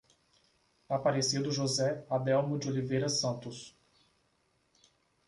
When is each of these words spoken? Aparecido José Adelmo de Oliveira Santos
Aparecido 0.89 1.51
José 1.51 2.03
Adelmo 2.09 2.57
de 2.57 2.67
Oliveira 2.69 3.07
Santos 3.07 3.77